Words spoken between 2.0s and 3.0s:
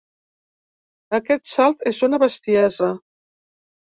una bestiesa!